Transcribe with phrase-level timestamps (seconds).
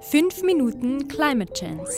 [0.00, 1.92] 5 Minuten Climate Chance.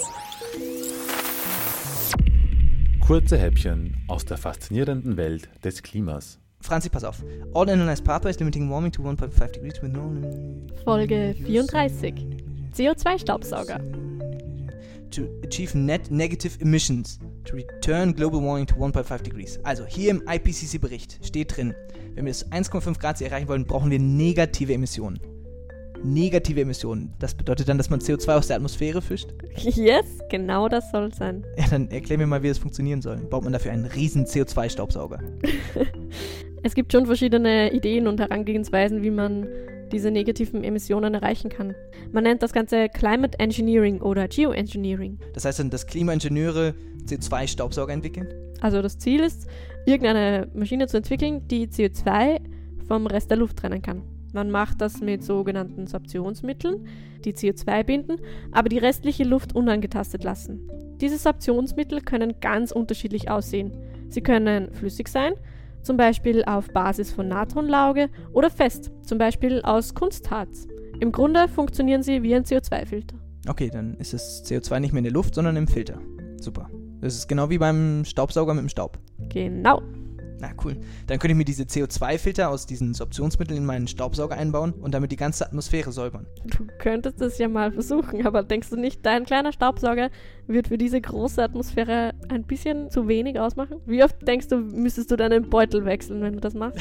[3.06, 6.38] Kurze Häppchen aus der faszinierenden Welt des Klimas.
[6.60, 7.22] Franzi, pass auf.
[7.54, 10.10] All analyzed pathways limiting warming to 1.5 degrees with no...
[10.82, 12.14] Folge 34.
[12.74, 13.80] CO2-Staubsauger.
[15.10, 17.18] To achieve net negative emissions.
[17.44, 19.58] To return global warming to 1.5 degrees.
[19.62, 21.74] Also hier im IPCC-Bericht steht drin,
[22.14, 25.20] wenn wir das 1,5 Grad Ziel erreichen wollen, brauchen wir negative Emissionen.
[26.02, 27.12] Negative Emissionen.
[27.18, 29.28] Das bedeutet dann, dass man CO2 aus der Atmosphäre fischt?
[29.56, 31.44] Yes, genau das soll es sein.
[31.56, 33.16] Ja, dann erklär mir mal, wie das funktionieren soll.
[33.16, 35.20] Baut man dafür einen riesen CO2-Staubsauger?
[36.62, 39.46] Es gibt schon verschiedene Ideen und Herangehensweisen, wie man
[39.92, 41.74] diese negativen Emissionen erreichen kann.
[42.12, 45.18] Man nennt das Ganze Climate Engineering oder Geoengineering.
[45.32, 46.74] Das heißt dann, dass Klimaingenieure
[47.06, 48.28] CO2-Staubsauger entwickeln?
[48.60, 49.48] Also das Ziel ist,
[49.86, 52.40] irgendeine Maschine zu entwickeln, die CO2
[52.86, 54.02] vom Rest der Luft trennen kann.
[54.32, 56.86] Man macht das mit sogenannten Sorptionsmitteln,
[57.24, 58.16] die CO2 binden,
[58.52, 60.68] aber die restliche Luft unangetastet lassen.
[61.00, 63.72] Diese Sorptionsmittel können ganz unterschiedlich aussehen.
[64.08, 65.32] Sie können flüssig sein,
[65.82, 70.68] zum Beispiel auf Basis von Natronlauge, oder fest, zum Beispiel aus Kunstharz.
[71.00, 73.16] Im Grunde funktionieren sie wie ein CO2-Filter.
[73.48, 75.98] Okay, dann ist das CO2 nicht mehr in der Luft, sondern im Filter.
[76.38, 76.68] Super.
[77.00, 78.98] Das ist genau wie beim Staubsauger mit dem Staub.
[79.30, 79.80] Genau.
[80.40, 80.76] Na cool.
[81.06, 85.12] Dann könnte ich mir diese CO2-Filter aus diesen Sorptionsmitteln in meinen Staubsauger einbauen und damit
[85.12, 86.26] die ganze Atmosphäre säubern.
[86.44, 90.10] Du könntest es ja mal versuchen, aber denkst du nicht, dein kleiner Staubsauger
[90.46, 93.80] wird für diese große Atmosphäre ein bisschen zu wenig ausmachen?
[93.86, 96.78] Wie oft denkst du, müsstest du deinen Beutel wechseln, wenn du das machst?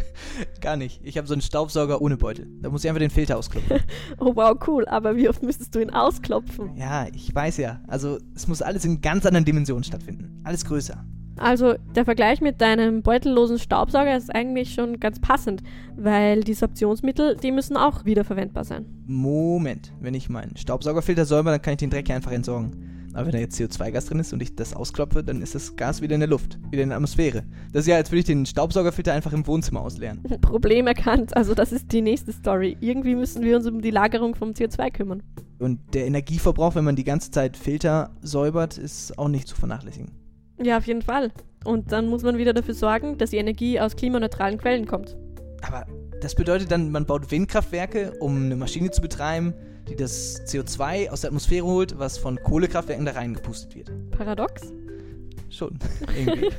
[0.60, 1.00] Gar nicht.
[1.02, 2.46] Ich habe so einen Staubsauger ohne Beutel.
[2.60, 3.78] Da muss ich einfach den Filter ausklopfen.
[4.18, 4.86] oh wow, cool.
[4.86, 6.76] Aber wie oft müsstest du ihn ausklopfen?
[6.76, 7.80] ja, ich weiß ja.
[7.86, 10.42] Also es muss alles in ganz anderen Dimensionen stattfinden.
[10.44, 11.04] Alles größer.
[11.38, 15.62] Also der Vergleich mit deinem beutellosen Staubsauger ist eigentlich schon ganz passend,
[15.96, 18.86] weil die Sorptionsmittel, die müssen auch wiederverwendbar sein.
[19.06, 19.92] Moment.
[20.00, 22.98] Wenn ich meinen Staubsaugerfilter säuber, dann kann ich den Dreck ja einfach entsorgen.
[23.14, 26.02] Aber wenn da jetzt CO2-Gas drin ist und ich das ausklopfe, dann ist das Gas
[26.02, 27.42] wieder in der Luft, wieder in der Atmosphäre.
[27.72, 30.22] Das ist ja, als würde ich den Staubsaugerfilter einfach im Wohnzimmer ausleeren.
[30.40, 32.76] Problem erkannt, also das ist die nächste Story.
[32.80, 35.22] Irgendwie müssen wir uns um die Lagerung vom CO2 kümmern.
[35.58, 40.12] Und der Energieverbrauch, wenn man die ganze Zeit Filter säubert, ist auch nicht zu vernachlässigen.
[40.62, 41.30] Ja, auf jeden Fall.
[41.64, 45.16] Und dann muss man wieder dafür sorgen, dass die Energie aus klimaneutralen Quellen kommt.
[45.62, 45.86] Aber
[46.20, 49.54] das bedeutet dann, man baut Windkraftwerke, um eine Maschine zu betreiben,
[49.88, 53.90] die das CO2 aus der Atmosphäre holt, was von Kohlekraftwerken da reingepustet wird.
[54.10, 54.72] Paradox?
[55.50, 55.78] Schon.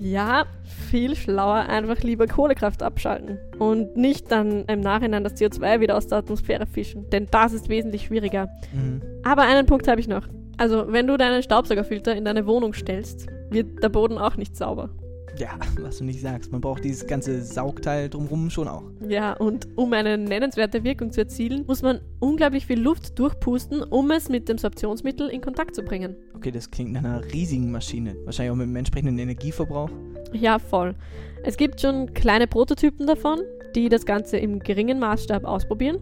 [0.00, 0.46] Ja,
[0.88, 6.06] viel schlauer einfach lieber Kohlekraft abschalten und nicht dann im Nachhinein das CO2 wieder aus
[6.06, 8.48] der Atmosphäre fischen, denn das ist wesentlich schwieriger.
[8.72, 9.02] mhm.
[9.24, 10.28] Aber einen Punkt habe ich noch.
[10.56, 14.90] Also, wenn du deinen Staubsaugerfilter in deine Wohnung stellst, wird der Boden auch nicht sauber.
[15.38, 15.50] Ja,
[15.80, 16.50] was du nicht sagst.
[16.52, 18.84] Man braucht dieses ganze Saugteil drumherum schon auch.
[19.08, 24.10] Ja, und um eine nennenswerte Wirkung zu erzielen, muss man unglaublich viel Luft durchpusten, um
[24.10, 26.16] es mit dem Sorptionsmittel in Kontakt zu bringen.
[26.34, 28.16] Okay, das klingt nach einer riesigen Maschine.
[28.24, 29.90] Wahrscheinlich auch mit einem entsprechenden Energieverbrauch.
[30.32, 30.94] Ja, voll.
[31.44, 33.40] Es gibt schon kleine Prototypen davon,
[33.74, 35.98] die das Ganze im geringen Maßstab ausprobieren.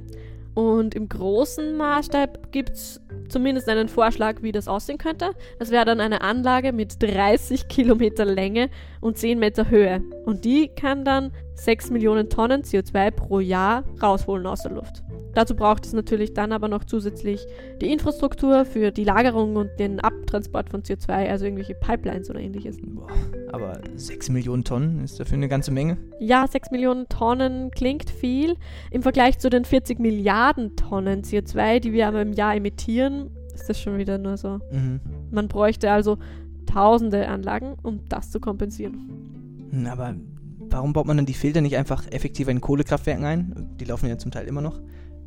[0.55, 5.31] Und im großen Maßstab gibt es zumindest einen Vorschlag, wie das aussehen könnte.
[5.59, 8.71] Das wäre dann eine Anlage mit 30 Kilometer Länge
[9.01, 10.03] und 10 Meter Höhe.
[10.25, 15.03] Und die kann dann 6 Millionen Tonnen CO2 pro Jahr rausholen aus der Luft.
[15.35, 17.45] Dazu braucht es natürlich dann aber noch zusätzlich
[17.81, 22.79] die Infrastruktur für die Lagerung und den Abtransport von CO2, also irgendwelche Pipelines oder ähnliches.
[22.83, 23.07] Boah,
[23.53, 25.97] aber 6 Millionen Tonnen ist dafür eine ganze Menge.
[26.19, 28.57] Ja, 6 Millionen Tonnen klingt viel.
[28.91, 33.69] Im Vergleich zu den 40 Milliarden Tonnen CO2, die wir aber im Jahr emittieren, ist
[33.69, 34.59] das schon wieder nur so.
[34.73, 35.01] Mhm.
[35.31, 36.19] Man bräuchte also
[36.67, 39.69] tausende Anlagen, um das zu kompensieren.
[39.71, 40.15] Hm, Aber
[40.59, 43.77] warum baut man dann die Filter nicht einfach effektiver in Kohlekraftwerken ein?
[43.79, 44.81] Die laufen ja zum Teil immer noch.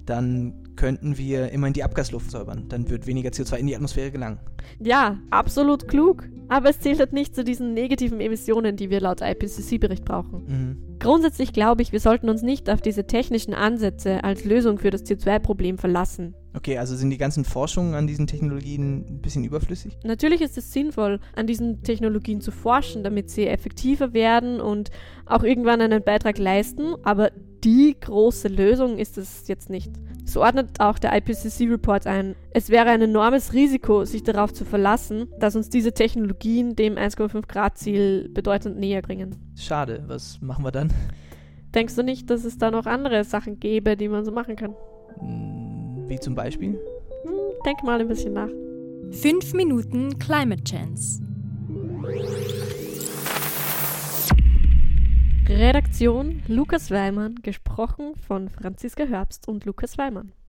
[0.09, 2.65] Dann könnten wir immerhin die Abgasluft säubern.
[2.67, 4.39] Dann wird weniger CO2 in die Atmosphäre gelangen.
[4.79, 6.27] Ja, absolut klug.
[6.47, 10.45] Aber es zählt halt nicht zu diesen negativen Emissionen, die wir laut IPCC-Bericht brauchen.
[10.47, 10.97] Mhm.
[10.97, 15.05] Grundsätzlich glaube ich, wir sollten uns nicht auf diese technischen Ansätze als Lösung für das
[15.05, 16.33] CO2-Problem verlassen.
[16.55, 19.95] Okay, also sind die ganzen Forschungen an diesen Technologien ein bisschen überflüssig?
[20.03, 24.89] Natürlich ist es sinnvoll, an diesen Technologien zu forschen, damit sie effektiver werden und
[25.27, 27.29] auch irgendwann einen Beitrag leisten, aber
[27.63, 29.91] die große Lösung ist es jetzt nicht.
[30.25, 32.35] So ordnet auch der IPCC-Report ein.
[32.51, 37.47] Es wäre ein enormes Risiko, sich darauf zu verlassen, dass uns diese Technologien dem 1,5
[37.47, 39.35] Grad-Ziel bedeutend näher bringen.
[39.55, 40.91] Schade, was machen wir dann?
[41.73, 44.75] Denkst du nicht, dass es da noch andere Sachen gäbe, die man so machen kann?
[45.19, 46.73] Hm, Wie zum Beispiel?
[47.23, 47.33] Hm,
[47.65, 48.49] denk mal ein bisschen nach.
[49.11, 51.21] 5 Minuten Climate Chance.
[55.59, 60.31] Redaktion Lukas Weimann, gesprochen von Franziska Herbst und Lukas Weimann.